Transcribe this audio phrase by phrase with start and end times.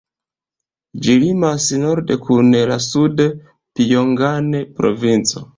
[1.03, 5.49] Ĝi limas norde kun la Sud-Pjongan provinco.